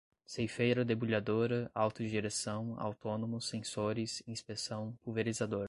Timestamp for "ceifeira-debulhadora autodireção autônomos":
0.25-3.45